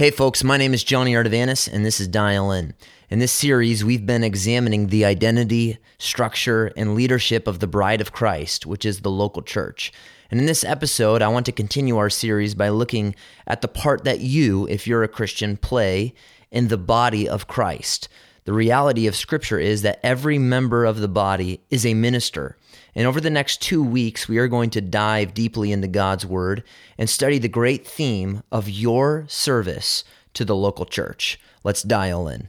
[0.00, 2.72] Hey folks, my name is Jonny Ardavanis and this is Dial In.
[3.10, 8.10] In this series, we've been examining the identity, structure, and leadership of the Bride of
[8.10, 9.92] Christ, which is the local church.
[10.30, 13.14] And in this episode, I want to continue our series by looking
[13.46, 16.14] at the part that you, if you're a Christian, play
[16.50, 18.08] in the body of Christ.
[18.44, 22.56] The reality of Scripture is that every member of the body is a minister.
[22.94, 26.64] And over the next two weeks, we are going to dive deeply into God's Word
[26.98, 30.04] and study the great theme of your service
[30.34, 31.38] to the local church.
[31.62, 32.48] Let's dial in.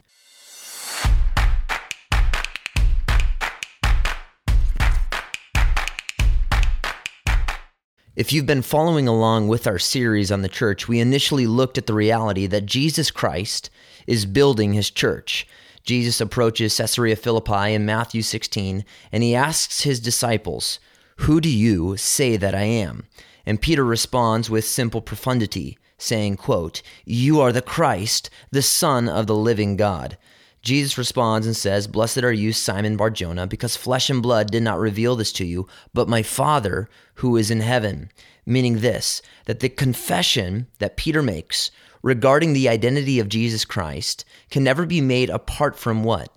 [8.14, 11.86] If you've been following along with our series on the church, we initially looked at
[11.86, 13.70] the reality that Jesus Christ
[14.06, 15.48] is building his church.
[15.84, 20.80] Jesus approaches Caesarea Philippi in Matthew 16, and he asks his disciples,
[21.18, 23.06] Who do you say that I am?
[23.46, 29.28] And Peter responds with simple profundity, saying, quote, You are the Christ, the Son of
[29.28, 30.18] the living God.
[30.62, 34.80] Jesus responds and says, Blessed are you, Simon Barjona, because flesh and blood did not
[34.80, 38.12] reveal this to you, but my Father who is in heaven.
[38.46, 44.64] Meaning this, that the confession that Peter makes regarding the identity of Jesus Christ can
[44.64, 46.30] never be made apart from what?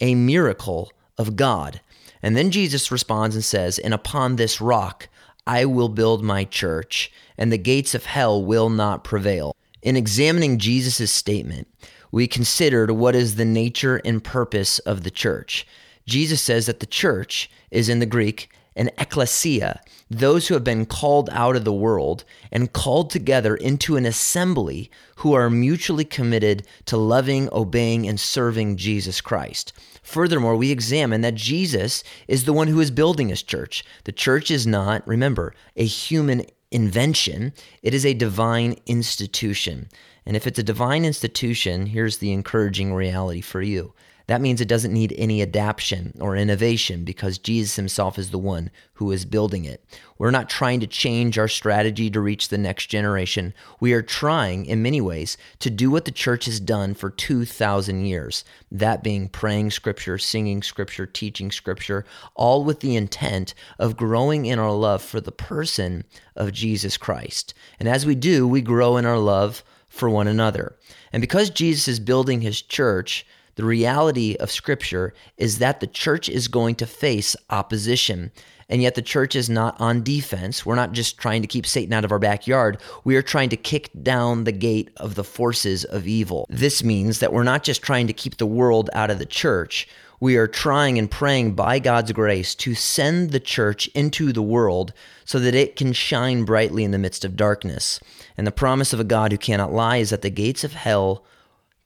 [0.00, 1.80] A miracle of God.
[2.22, 5.08] And then Jesus responds and says, And upon this rock
[5.46, 9.56] I will build my church, and the gates of hell will not prevail.
[9.82, 11.68] In examining Jesus' statement,
[12.10, 15.66] we considered what is the nature and purpose of the church.
[16.06, 20.86] Jesus says that the church is in the Greek an ecclesia, those who have been
[20.86, 26.66] called out of the world and called together into an assembly who are mutually committed
[26.86, 29.72] to loving, obeying, and serving Jesus Christ.
[30.02, 33.84] Furthermore, we examine that Jesus is the one who is building his church.
[34.04, 39.88] The church is not, remember, a human invention, it is a divine institution.
[40.24, 43.92] And if it's a divine institution, here's the encouraging reality for you
[44.28, 48.70] that means it doesn't need any adaptation or innovation because Jesus himself is the one
[48.94, 49.82] who is building it.
[50.18, 53.54] We're not trying to change our strategy to reach the next generation.
[53.80, 58.04] We are trying, in many ways, to do what the church has done for 2,000
[58.04, 64.44] years that being praying scripture, singing scripture, teaching scripture, all with the intent of growing
[64.44, 66.04] in our love for the person
[66.36, 67.54] of Jesus Christ.
[67.80, 70.76] And as we do, we grow in our love for one another.
[71.14, 73.24] And because Jesus is building his church,
[73.58, 78.30] the reality of Scripture is that the church is going to face opposition.
[78.68, 80.64] And yet, the church is not on defense.
[80.64, 82.80] We're not just trying to keep Satan out of our backyard.
[83.02, 86.46] We are trying to kick down the gate of the forces of evil.
[86.48, 89.88] This means that we're not just trying to keep the world out of the church.
[90.20, 94.92] We are trying and praying by God's grace to send the church into the world
[95.24, 97.98] so that it can shine brightly in the midst of darkness.
[98.36, 101.24] And the promise of a God who cannot lie is that the gates of hell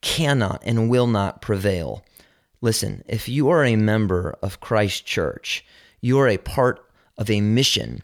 [0.03, 2.05] cannot and will not prevail.
[2.61, 5.65] Listen, if you are a member of Christ Church,
[6.01, 6.85] you are a part
[7.17, 8.03] of a mission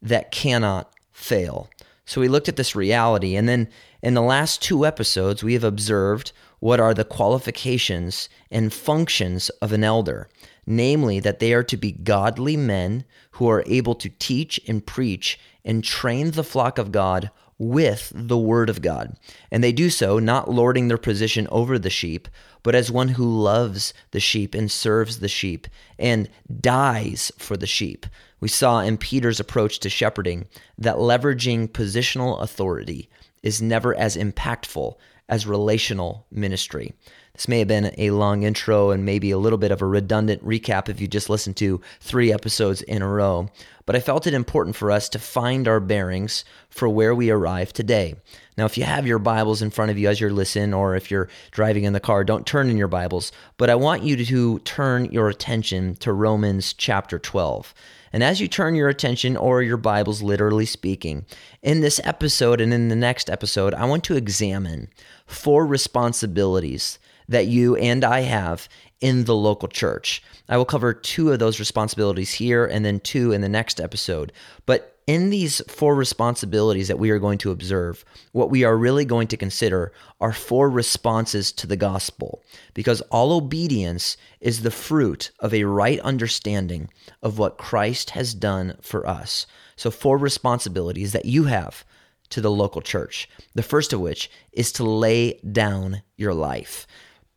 [0.00, 1.68] that cannot fail.
[2.06, 3.68] So we looked at this reality, and then
[4.02, 9.72] in the last two episodes, we have observed what are the qualifications and functions of
[9.72, 10.28] an elder
[10.70, 15.38] namely, that they are to be godly men who are able to teach and preach
[15.64, 19.16] and train the flock of God with the word of God.
[19.50, 22.26] And they do so not lording their position over the sheep,
[22.62, 25.68] but as one who loves the sheep and serves the sheep
[25.98, 26.28] and
[26.60, 28.06] dies for the sheep.
[28.40, 33.10] We saw in Peter's approach to shepherding that leveraging positional authority
[33.42, 34.96] is never as impactful
[35.28, 36.94] as relational ministry.
[37.34, 40.44] This may have been a long intro and maybe a little bit of a redundant
[40.44, 43.48] recap if you just listened to three episodes in a row,
[43.90, 47.72] but I felt it important for us to find our bearings for where we arrive
[47.72, 48.14] today.
[48.56, 51.10] Now, if you have your Bibles in front of you as you're listening, or if
[51.10, 54.58] you're driving in the car, don't turn in your Bibles, but I want you to
[54.60, 57.74] turn your attention to Romans chapter 12.
[58.12, 61.26] And as you turn your attention, or your Bibles literally speaking,
[61.60, 64.88] in this episode and in the next episode, I want to examine
[65.26, 67.00] four responsibilities
[67.30, 68.68] that you and I have
[69.00, 70.22] in the local church.
[70.48, 74.32] I will cover two of those responsibilities here and then two in the next episode.
[74.66, 79.04] But in these four responsibilities that we are going to observe, what we are really
[79.04, 82.42] going to consider are four responses to the gospel,
[82.74, 86.90] because all obedience is the fruit of a right understanding
[87.22, 89.46] of what Christ has done for us.
[89.76, 91.84] So, four responsibilities that you have
[92.28, 93.28] to the local church.
[93.54, 96.86] The first of which is to lay down your life.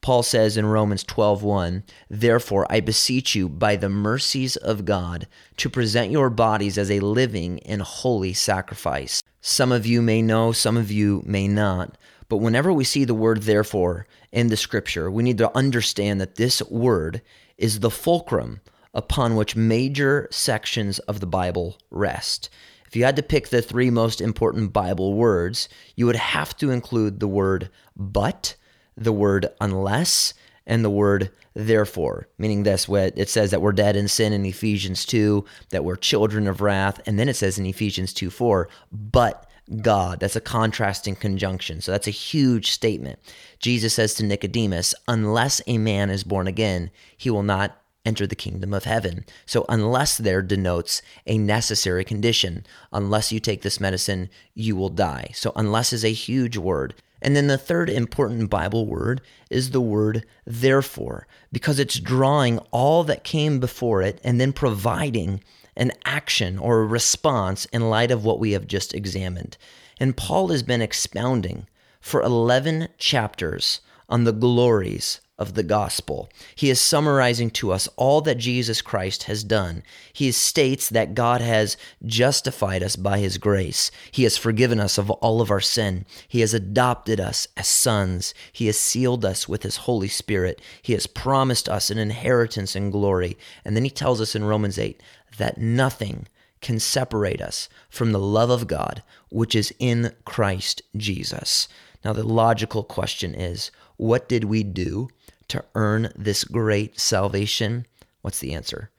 [0.04, 5.28] Paul says in Romans 12:1, "Therefore I beseech you by the mercies of God
[5.58, 10.52] to present your bodies as a living and holy sacrifice." Some of you may know,
[10.52, 11.98] some of you may not,
[12.30, 16.36] But whenever we see the word therefore in the scripture, we need to understand that
[16.36, 17.22] this word
[17.58, 18.62] is the fulcrum
[18.94, 22.50] upon which major sections of the Bible rest.
[22.88, 26.72] If you had to pick the three most important Bible words, you would have to
[26.72, 28.56] include the word but,
[28.96, 30.34] the word unless,
[30.66, 35.06] and the word therefore, meaning this, it says that we're dead in sin in Ephesians
[35.06, 39.50] 2, that we're children of wrath, and then it says in Ephesians 2 4, but
[39.82, 40.20] God.
[40.20, 41.82] That's a contrasting conjunction.
[41.82, 43.20] So that's a huge statement.
[43.60, 48.36] Jesus says to Nicodemus, unless a man is born again, he will not enter the
[48.36, 49.26] kingdom of heaven.
[49.46, 52.66] So, unless there denotes a necessary condition.
[52.92, 55.32] Unless you take this medicine, you will die.
[55.34, 56.96] So, unless is a huge word.
[57.24, 63.06] And then the third important Bible word is the word therefore, because it's drawing all
[63.06, 65.42] that came before it and then providing
[65.78, 69.58] an action or a response in light of what we have just examined.
[70.00, 71.68] And Paul has been expounding
[72.02, 73.80] for 11 chapters
[74.10, 76.30] on the glories of the gospel.
[76.56, 79.84] He is summarizing to us all that Jesus Christ has done.
[80.14, 81.76] He states that God has
[82.06, 83.92] justified us by his grace.
[84.10, 86.06] He has forgiven us of all of our sin.
[86.30, 88.34] He has adopted us as sons.
[88.54, 90.62] He has sealed us with his Holy Spirit.
[90.82, 93.38] He has promised us an inheritance in glory.
[93.66, 95.04] And then he tells us in Romans 8
[95.38, 96.28] that nothing
[96.62, 101.68] can separate us from the love of God, which is in Christ Jesus.
[102.04, 105.10] Now, the logical question is what did we do
[105.50, 107.86] to earn this great salvation?
[108.22, 108.90] What's the answer?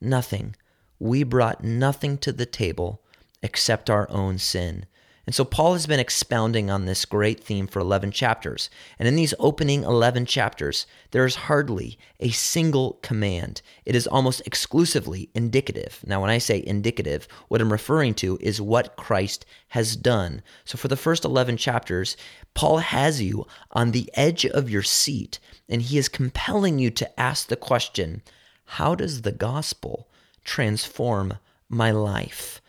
[0.00, 0.56] Nothing.
[0.98, 3.02] We brought nothing to the table
[3.42, 4.86] except our own sin.
[5.24, 8.68] And so Paul has been expounding on this great theme for 11 chapters.
[8.98, 13.62] And in these opening 11 chapters, there is hardly a single command.
[13.84, 16.00] It is almost exclusively indicative.
[16.04, 20.42] Now, when I say indicative, what I'm referring to is what Christ has done.
[20.64, 22.16] So for the first 11 chapters,
[22.54, 25.38] Paul has you on the edge of your seat,
[25.68, 28.22] and he is compelling you to ask the question
[28.64, 30.08] how does the gospel
[30.44, 31.38] transform
[31.68, 32.60] my life?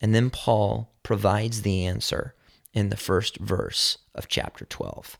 [0.00, 2.34] And then Paul provides the answer
[2.72, 5.16] in the first verse of chapter 12.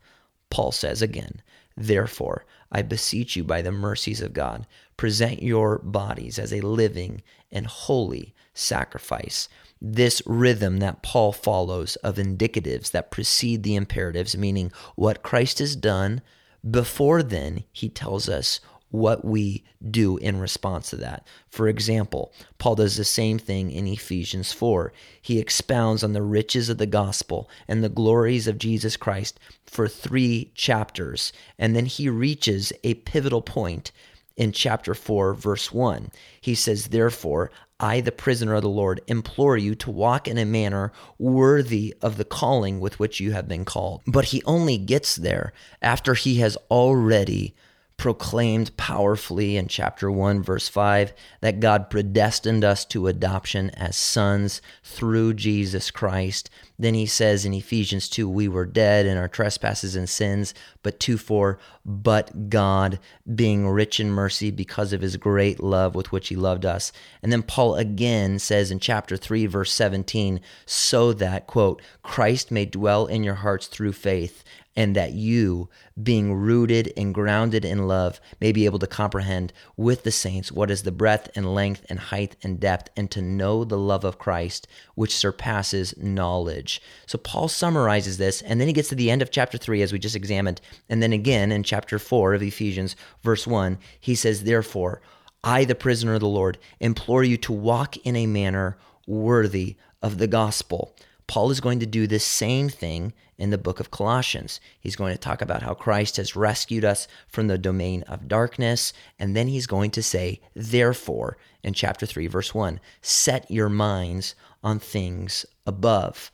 [0.51, 1.41] Paul says again,
[1.77, 4.67] Therefore, I beseech you by the mercies of God,
[4.97, 7.23] present your bodies as a living
[7.53, 9.49] and holy sacrifice.
[9.81, 15.77] This rhythm that Paul follows of indicatives that precede the imperatives, meaning what Christ has
[15.77, 16.23] done,
[16.69, 18.61] before then, he tells us
[18.94, 21.26] what we do in response to that.
[21.49, 24.93] For example, Paul does the same thing in Ephesians 4.
[25.20, 29.88] He expounds on the riches of the gospel and the glories of Jesus Christ for
[29.88, 33.91] three chapters, and then he reaches a pivotal point
[34.37, 36.12] in chapter 4, verse 1.
[36.40, 37.50] He says, Therefore,
[37.81, 42.17] I, the prisoner of the Lord, implore you to walk in a manner worthy of
[42.17, 44.02] the calling with which you have been called.
[44.06, 45.52] But he only gets there
[45.82, 47.56] after he has already
[47.96, 54.61] proclaimed powerfully in chapter 1, verse 5, that God predestined us to adoption as sons
[54.82, 56.50] through Jesus Christ.
[56.79, 60.99] Then he says in Ephesians 2, we were dead in our trespasses and sins, but
[60.99, 62.99] 2 4, but God,
[63.32, 66.90] being rich in mercy because of his great love with which he loved us.
[67.23, 72.64] And then Paul again says in chapter 3, verse 17, so that, quote, Christ may
[72.64, 74.43] dwell in your hearts through faith
[74.76, 75.69] and that you,
[76.03, 80.71] being rooted and grounded in love, may be able to comprehend with the saints what
[80.71, 84.19] is the breadth and length and height and depth, and to know the love of
[84.19, 86.83] Christ, which surpasses knowledge.
[87.07, 89.93] So Paul summarizes this, and then he gets to the end of chapter 3, as
[89.93, 90.61] we just examined.
[90.88, 95.00] And then again in chapter 4 of Ephesians, verse 1, he says, Therefore,
[95.45, 100.19] I, the prisoner of the Lord, implore you to walk in a manner worthy of
[100.19, 100.97] the gospel.
[101.26, 104.61] Paul is going to do the same thing in the book of Colossians.
[104.78, 108.93] He's going to talk about how Christ has rescued us from the domain of darkness.
[109.19, 114.35] And then he's going to say, therefore, in chapter 3, verse 1, set your minds
[114.62, 116.31] on things above.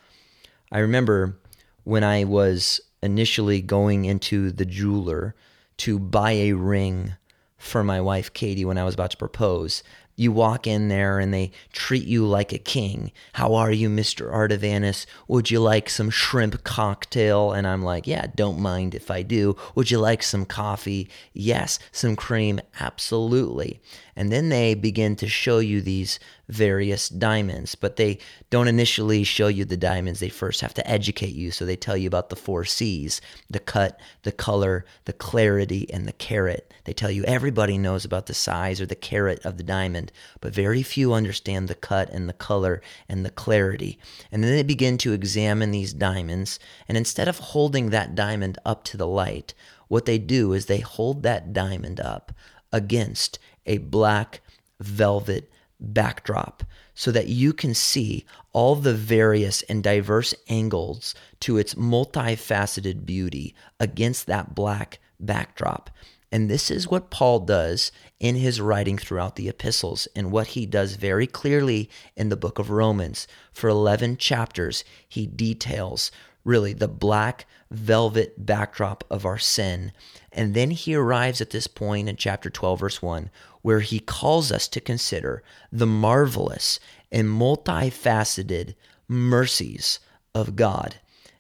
[0.73, 1.39] I remember
[1.85, 5.35] when I was initially going into the jeweler
[5.79, 7.15] to buy a ring
[7.57, 9.83] for my wife Katie when I was about to propose
[10.21, 13.11] you walk in there and they treat you like a king.
[13.33, 14.31] How are you, Mr.
[14.31, 15.07] Ardavanis?
[15.29, 17.53] Would you like some shrimp cocktail?
[17.53, 19.57] And I'm like, yeah, don't mind if I do.
[19.75, 21.09] Would you like some coffee?
[21.33, 21.79] Yes.
[21.91, 22.61] Some cream?
[22.79, 23.81] Absolutely.
[24.17, 28.19] And then they begin to show you these various diamonds, but they
[28.51, 30.21] don't initially show you the diamonds.
[30.21, 31.51] They first have to educate you.
[31.51, 36.07] So they tell you about the four C's the cut, the color, the clarity, and
[36.07, 36.73] the carat.
[36.85, 40.55] They tell you everybody knows about the size or the carat of the diamond, but
[40.55, 43.99] very few understand the cut and the color and the clarity.
[44.33, 46.59] And then they begin to examine these diamonds.
[46.89, 49.55] And instead of holding that diamond up to the light,
[49.89, 52.33] what they do is they hold that diamond up
[52.73, 54.41] against a black
[54.81, 56.63] velvet backdrop
[56.95, 63.55] so that you can see all the various and diverse angles to its multifaceted beauty
[63.79, 65.91] against that black backdrop.
[66.33, 67.91] And this is what Paul does
[68.21, 72.59] in his writing throughout the epistles, and what he does very clearly in the book
[72.59, 73.27] of Romans.
[73.53, 76.13] For 11 chapters, he details
[76.45, 79.93] really the black velvet backdrop of our sin.
[80.33, 83.31] And then he arrives at this point in chapter 12, verse 1,
[83.63, 86.81] where he calls us to consider the marvelous
[87.13, 88.75] and multifaceted
[89.09, 90.01] mercies
[90.35, 90.97] of God.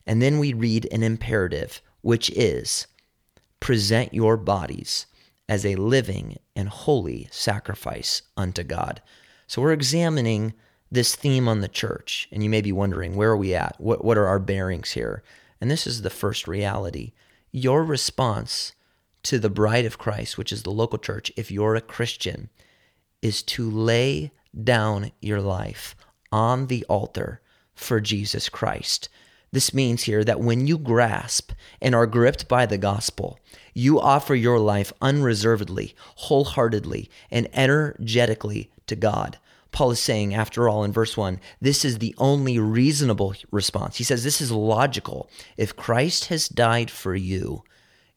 [0.06, 2.86] And then we read an imperative, which is
[3.60, 5.06] present your bodies
[5.48, 9.02] as a living and holy sacrifice unto God.
[9.46, 10.54] So we're examining
[10.90, 13.80] this theme on the church, and you may be wondering, where are we at?
[13.80, 15.22] What, what are our bearings here?
[15.60, 17.12] And this is the first reality.
[17.52, 18.72] Your response
[19.24, 22.50] to the bride of Christ, which is the local church, if you're a Christian,
[23.22, 24.32] is to lay
[24.64, 25.94] down your life
[26.32, 27.40] on the altar
[27.74, 29.08] for Jesus Christ.
[29.52, 33.38] This means here that when you grasp and are gripped by the gospel,
[33.74, 39.38] you offer your life unreservedly, wholeheartedly, and energetically to God.
[39.72, 43.96] Paul is saying, after all, in verse 1, this is the only reasonable response.
[43.96, 45.28] He says, This is logical.
[45.56, 47.62] If Christ has died for you,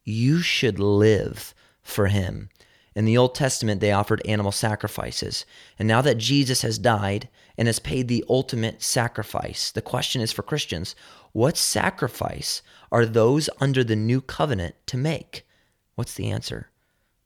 [0.03, 2.49] you should live for him.
[2.95, 5.45] In the Old Testament, they offered animal sacrifices.
[5.79, 10.31] And now that Jesus has died and has paid the ultimate sacrifice, the question is
[10.31, 10.95] for Christians
[11.31, 15.47] what sacrifice are those under the new covenant to make?
[15.95, 16.69] What's the answer?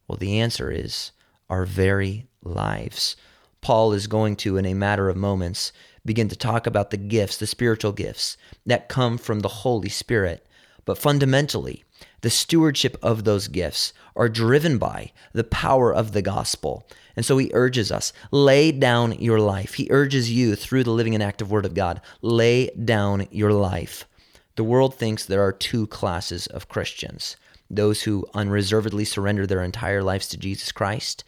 [0.07, 1.11] Well, the answer is
[1.49, 3.17] our very lives.
[3.59, 5.73] Paul is going to, in a matter of moments,
[6.05, 10.47] begin to talk about the gifts, the spiritual gifts that come from the Holy Spirit.
[10.85, 11.83] But fundamentally,
[12.21, 16.87] the stewardship of those gifts are driven by the power of the gospel.
[17.15, 19.75] And so he urges us, lay down your life.
[19.75, 24.07] He urges you through the living and active word of God, lay down your life.
[24.55, 27.37] The world thinks there are two classes of Christians
[27.69, 31.25] those who unreservedly surrender their entire lives to Jesus Christ,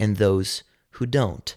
[0.00, 1.54] and those who don't.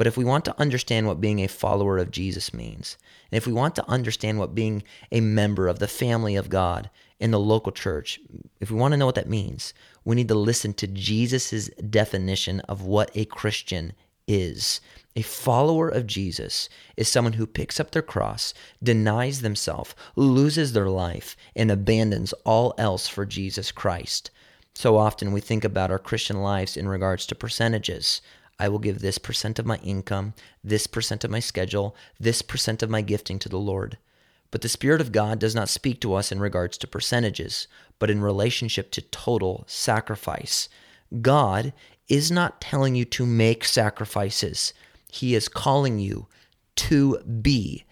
[0.00, 2.96] But if we want to understand what being a follower of Jesus means,
[3.30, 6.88] and if we want to understand what being a member of the family of God
[7.18, 8.18] in the local church,
[8.60, 12.60] if we want to know what that means, we need to listen to Jesus' definition
[12.60, 13.92] of what a Christian
[14.26, 14.80] is.
[15.16, 20.88] A follower of Jesus is someone who picks up their cross, denies themselves, loses their
[20.88, 24.30] life, and abandons all else for Jesus Christ.
[24.72, 28.22] So often we think about our Christian lives in regards to percentages.
[28.60, 32.82] I will give this percent of my income, this percent of my schedule, this percent
[32.82, 33.96] of my gifting to the Lord.
[34.50, 37.66] But the Spirit of God does not speak to us in regards to percentages,
[37.98, 40.68] but in relationship to total sacrifice.
[41.22, 41.72] God
[42.08, 44.74] is not telling you to make sacrifices,
[45.10, 46.26] He is calling you
[46.76, 47.84] to be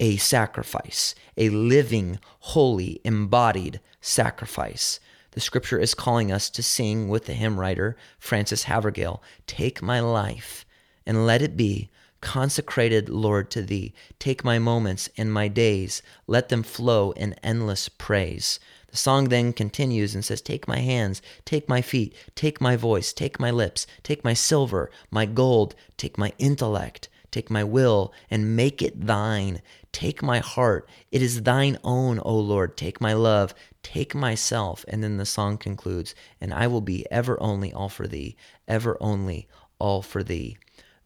[0.00, 5.00] a sacrifice, a living, holy, embodied sacrifice.
[5.34, 9.98] The scripture is calling us to sing with the hymn writer Frances Havergal Take my
[9.98, 10.64] life
[11.04, 13.92] and let it be consecrated, Lord, to thee.
[14.20, 18.60] Take my moments and my days, let them flow in endless praise.
[18.92, 23.12] The song then continues and says, Take my hands, take my feet, take my voice,
[23.12, 28.54] take my lips, take my silver, my gold, take my intellect, take my will, and
[28.54, 29.60] make it thine.
[29.94, 32.76] Take my heart, it is thine own, O Lord.
[32.76, 34.84] Take my love, Take myself.
[34.88, 38.34] And then the song concludes, and I will be ever only all for thee,
[38.66, 39.46] ever only
[39.78, 40.56] all for thee.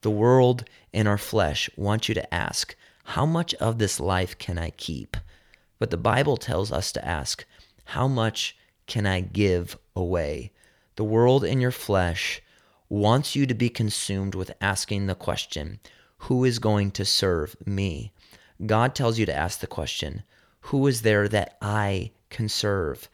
[0.01, 0.65] The world
[0.95, 5.17] and our flesh want you to ask, how much of this life can I keep?
[5.79, 7.45] But the Bible tells us to ask,
[7.85, 10.53] how much can I give away?
[10.95, 12.41] The world and your flesh
[12.89, 15.81] wants you to be consumed with asking the question,
[16.23, 18.13] who is going to serve me?
[18.67, 20.23] God tells you to ask the question,
[20.61, 23.09] who is there that I can serve?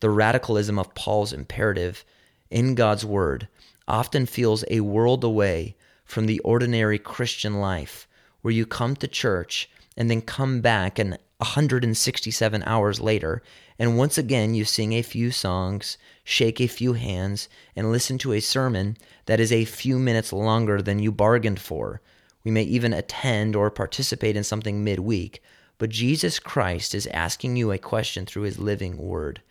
[0.00, 2.04] The radicalism of Paul's imperative
[2.50, 3.48] in God's word
[3.88, 8.06] often feels a world away from the ordinary Christian life
[8.42, 13.42] where you come to church and then come back and 167 hours later
[13.78, 18.34] and once again you sing a few songs, shake a few hands and listen to
[18.34, 22.02] a sermon that is a few minutes longer than you bargained for
[22.44, 25.42] We may even attend or participate in something midweek,
[25.78, 29.42] but Jesus Christ is asking you a question through his living word.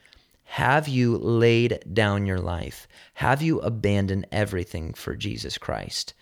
[0.44, 2.88] Have you laid down your life?
[3.16, 6.14] Have you abandoned everything for Jesus Christ?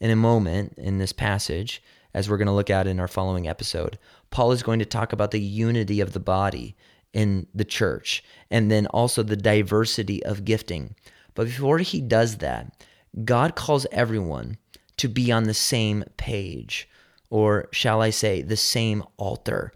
[0.00, 1.82] In a moment in this passage,
[2.12, 3.98] as we're going to look at in our following episode,
[4.30, 6.76] Paul is going to talk about the unity of the body
[7.12, 10.94] in the church and then also the diversity of gifting.
[11.34, 12.84] But before he does that,
[13.24, 14.58] God calls everyone
[14.98, 16.88] to be on the same page,
[17.30, 19.72] or shall I say, the same altar.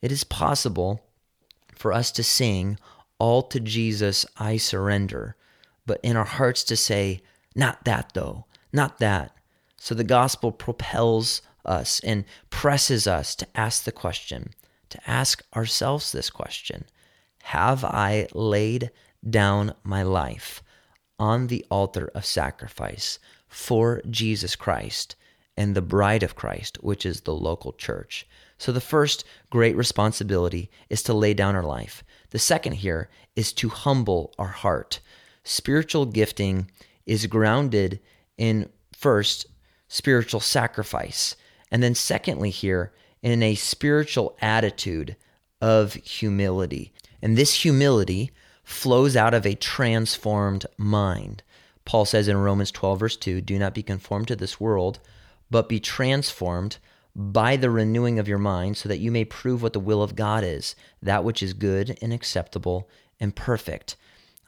[0.00, 1.04] It is possible
[1.74, 2.78] for us to sing,
[3.18, 5.36] All to Jesus I surrender,
[5.86, 7.22] but in our hearts to say,
[7.54, 9.36] Not that though, not that.
[9.76, 14.50] So the gospel propels us and presses us to ask the question,
[14.90, 16.84] to ask ourselves this question
[17.44, 18.90] Have I laid
[19.28, 20.62] down my life
[21.18, 23.18] on the altar of sacrifice
[23.52, 25.14] for Jesus Christ
[25.58, 28.26] and the bride of Christ, which is the local church.
[28.56, 32.02] So the first great responsibility is to lay down our life.
[32.30, 35.00] The second here is to humble our heart.
[35.44, 36.70] Spiritual gifting
[37.04, 38.00] is grounded
[38.38, 39.46] in first
[39.88, 41.36] spiritual sacrifice,
[41.70, 45.14] and then secondly here in a spiritual attitude
[45.60, 46.92] of humility.
[47.20, 48.30] And this humility
[48.64, 51.42] flows out of a transformed mind.
[51.84, 55.00] Paul says in Romans 12, verse 2 Do not be conformed to this world,
[55.50, 56.78] but be transformed
[57.14, 60.16] by the renewing of your mind, so that you may prove what the will of
[60.16, 62.88] God is, that which is good and acceptable
[63.20, 63.96] and perfect.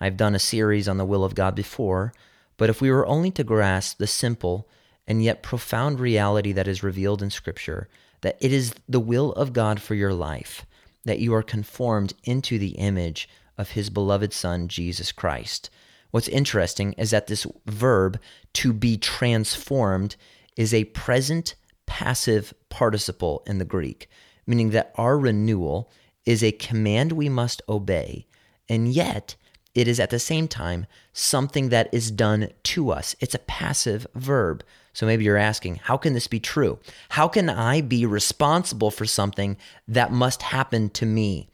[0.00, 2.14] I've done a series on the will of God before,
[2.56, 4.68] but if we were only to grasp the simple
[5.06, 7.88] and yet profound reality that is revealed in Scripture,
[8.22, 10.64] that it is the will of God for your life,
[11.04, 15.68] that you are conformed into the image of His beloved Son, Jesus Christ.
[16.14, 18.20] What's interesting is that this verb,
[18.52, 20.14] to be transformed,
[20.56, 21.56] is a present
[21.86, 24.08] passive participle in the Greek,
[24.46, 25.90] meaning that our renewal
[26.24, 28.28] is a command we must obey,
[28.68, 29.34] and yet
[29.74, 33.16] it is at the same time something that is done to us.
[33.18, 34.62] It's a passive verb.
[34.92, 36.78] So maybe you're asking, how can this be true?
[37.08, 39.56] How can I be responsible for something
[39.88, 41.48] that must happen to me?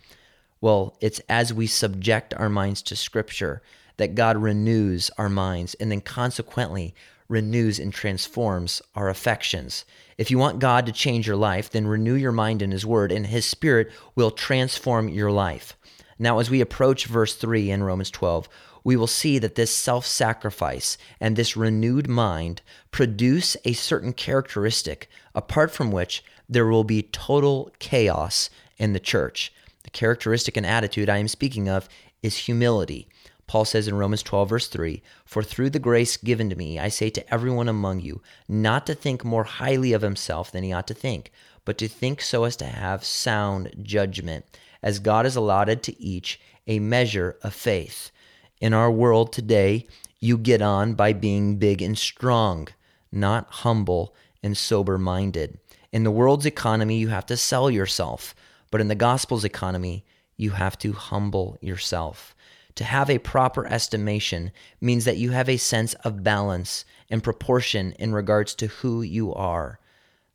[0.61, 3.63] Well, it's as we subject our minds to Scripture
[4.01, 6.95] that God renews our minds and then consequently
[7.29, 9.85] renews and transforms our affections.
[10.17, 13.13] If you want God to change your life, then renew your mind in His Word,
[13.13, 15.77] and His Spirit will transform your life.
[16.19, 18.49] Now, as we approach verse 3 in Romans 12,
[18.85, 25.11] we will see that this self sacrifice and this renewed mind produce a certain characteristic,
[25.35, 29.53] apart from which there will be total chaos in the church.
[29.85, 31.87] The characteristic and attitude I am speaking of
[32.23, 33.07] is humility.
[33.51, 36.89] Paul says in Romans 12, verse 3 For through the grace given to me, I
[36.89, 40.87] say to everyone among you, not to think more highly of himself than he ought
[40.87, 41.33] to think,
[41.65, 44.45] but to think so as to have sound judgment,
[44.85, 48.13] as God has allotted to each a measure of faith.
[48.61, 49.89] In our world today,
[50.21, 52.69] you get on by being big and strong,
[53.11, 55.59] not humble and sober minded.
[55.91, 58.33] In the world's economy, you have to sell yourself,
[58.71, 60.05] but in the gospel's economy,
[60.37, 62.33] you have to humble yourself.
[62.77, 67.93] To have a proper estimation means that you have a sense of balance and proportion
[67.99, 69.79] in regards to who you are.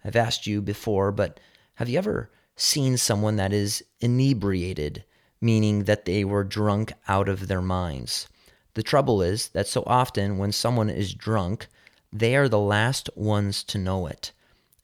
[0.03, 1.39] I've asked you before, but
[1.75, 5.03] have you ever seen someone that is inebriated,
[5.41, 8.27] meaning that they were drunk out of their minds?
[8.75, 11.67] The trouble is that so often when someone is drunk,
[12.11, 14.31] they are the last ones to know it.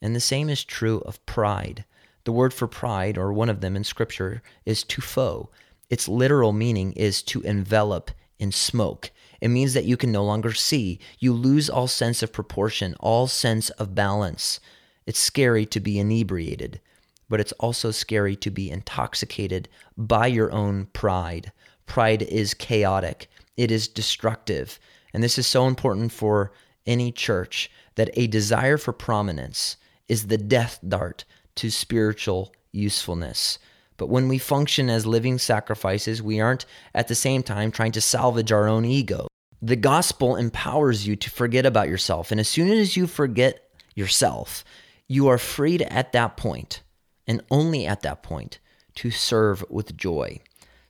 [0.02, 1.86] And the same is true of pride.
[2.24, 5.50] The word for pride, or one of them in Scripture, is tupho,
[5.92, 9.12] its literal meaning is to envelop in smoke.
[9.42, 11.00] It means that you can no longer see.
[11.20, 14.60] You lose all sense of proportion, all sense of balance.
[15.06, 16.80] It's scary to be inebriated,
[17.28, 21.52] but it's also scary to be intoxicated by your own pride.
[21.86, 24.80] Pride is chaotic, it is destructive.
[25.14, 26.54] And this is so important for
[26.86, 29.76] any church that a desire for prominence
[30.08, 31.26] is the death dart
[31.56, 33.60] to spiritual usefulness.
[34.02, 38.02] But when we function as living sacrifices, we aren't at the same time trying to
[38.02, 39.28] salvage our own ego.
[39.62, 42.32] The gospel empowers you to forget about yourself.
[42.32, 44.64] And as soon as you forget yourself,
[45.08, 46.82] you are freed at that point,
[47.28, 48.58] and only at that point,
[48.96, 50.40] to serve with joy.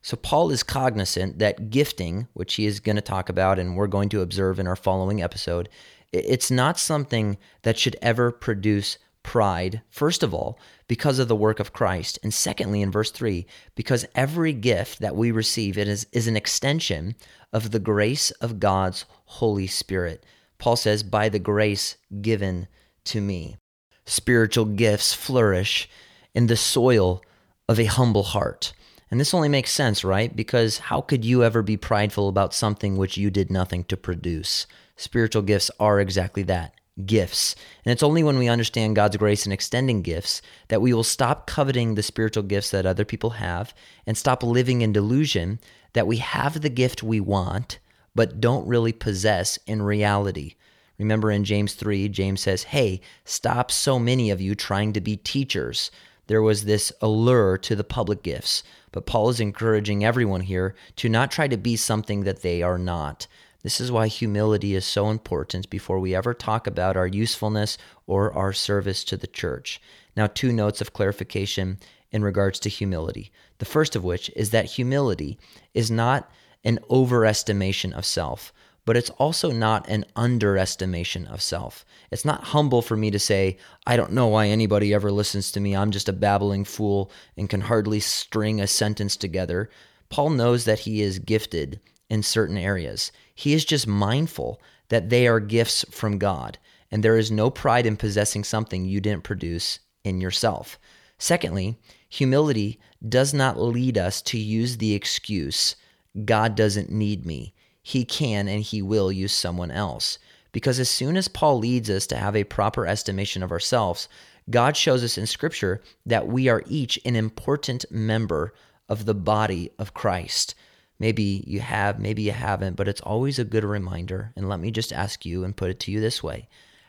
[0.02, 3.88] So, Paul is cognizant that gifting, which he is going to talk about and we're
[3.88, 5.68] going to observe in our following episode,
[6.14, 10.58] it's not something that should ever produce pride, first of all,
[10.88, 12.20] because of the work of Christ.
[12.24, 16.36] And secondly, in verse 3, because every gift that we receive it is, is an
[16.36, 17.16] extension
[17.54, 20.26] of the grace of God's Holy Spirit.
[20.58, 22.68] Paul says, by the grace given
[23.06, 23.58] to me.
[24.06, 25.90] spiritual gifts flourish
[26.34, 27.22] in the soil
[27.68, 28.74] of a humble heart.
[29.10, 30.34] And this only makes sense, right?
[30.36, 34.68] Because how could you ever be prideful about something which you did nothing to produce?
[34.96, 36.74] Spiritual gifts are exactly that
[37.06, 37.56] gifts.
[37.86, 41.48] And it's only when we understand God's grace in extending gifts that we will stop
[41.48, 43.74] coveting the spiritual gifts that other people have
[44.06, 45.60] and stop living in delusion
[45.94, 47.80] that we have the gift we want,
[48.16, 50.56] but don't really possess in reality.
[50.98, 55.18] Remember in James 3, James says, Hey, stop so many of you trying to be
[55.18, 55.90] teachers.
[56.28, 61.10] There was this allure to the public gifts, but Paul is encouraging everyone here to
[61.10, 63.28] not try to be something that they are not.
[63.64, 68.34] This is why humility is so important before we ever talk about our usefulness or
[68.34, 69.80] our service to the church.
[70.16, 71.78] Now, two notes of clarification
[72.12, 73.32] in regards to humility.
[73.60, 75.38] The first of which is that humility
[75.74, 76.30] is not
[76.64, 78.52] an overestimation of self,
[78.84, 81.86] but it's also not an underestimation of self.
[82.10, 85.60] It's not humble for me to say, I don't know why anybody ever listens to
[85.60, 85.76] me.
[85.76, 89.70] I'm just a babbling fool and can hardly string a sentence together.
[90.10, 91.80] Paul knows that he is gifted
[92.12, 93.10] in certain areas.
[93.34, 96.58] He is just mindful that they are gifts from God,
[96.92, 100.78] and there is no pride in possessing something you didn't produce in yourself.
[101.18, 105.78] Secondly, humility does not lead us to use the excuse,
[106.26, 107.54] God doesn't need me.
[107.82, 110.20] He can and he will use someone else.
[110.52, 114.10] Because as soon as Paul leads us to have a proper estimation of ourselves,
[114.50, 118.54] God shows us in Scripture that we are each an important member
[118.90, 120.56] of the body of Christ.
[121.02, 124.34] Maybe you have, maybe you haven't, but it's always a good reminder.
[124.36, 126.48] And let me just ask you and put it to you this way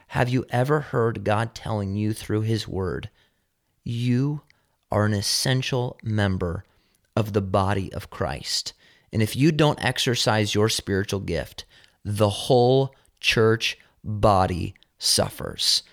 [0.09, 3.09] Have you ever heard God telling you through His Word,
[3.85, 4.43] you
[4.91, 6.67] are an essential member
[7.17, 8.75] of the body of Christ?
[9.15, 11.65] And if you don't exercise your spiritual gift,
[12.05, 15.85] the whole church body suffers.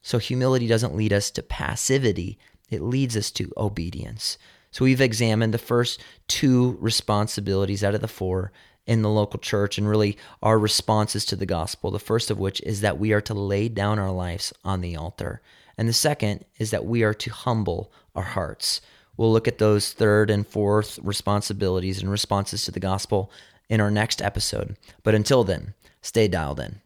[0.00, 2.38] So humility doesn't lead us to passivity,
[2.70, 4.38] it leads us to obedience.
[4.76, 8.52] So we've examined the first two responsibilities out of the four
[8.86, 11.90] in the local church and really our responses to the gospel.
[11.90, 14.94] The first of which is that we are to lay down our lives on the
[14.94, 15.40] altar.
[15.78, 18.82] And the second is that we are to humble our hearts.
[19.16, 23.30] We'll look at those third and fourth responsibilities and responses to the gospel
[23.70, 24.76] in our next episode.
[25.02, 26.82] But until then, stay dialed in.